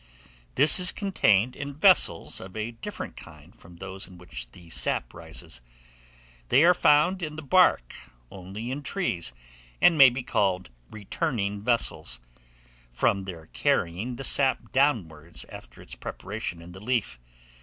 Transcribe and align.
This 0.55 0.79
is 0.79 0.91
contained 0.91 1.55
in 1.55 1.75
vessels 1.75 2.39
of 2.39 2.57
a 2.57 2.71
different 2.71 3.15
kind 3.15 3.55
from 3.55 3.75
those 3.75 4.07
in 4.07 4.17
which 4.17 4.49
the 4.51 4.71
sap 4.71 5.13
rises. 5.13 5.61
They 6.49 6.63
are 6.63 6.73
found 6.73 7.21
in 7.21 7.35
the 7.35 7.43
bark 7.43 7.93
only 8.31 8.71
in 8.71 8.81
trees, 8.81 9.31
and 9.79 9.99
may 9.99 10.09
be 10.09 10.23
called 10.23 10.71
returning 10.89 11.61
vessels, 11.61 12.19
from 12.91 13.25
their 13.25 13.45
carrying 13.45 14.15
the 14.15 14.23
sap 14.23 14.71
downwards 14.71 15.45
after 15.49 15.83
its 15.83 15.93
preparation 15.93 16.63
in 16.63 16.71
the 16.71 16.83
leaf. 16.83 17.19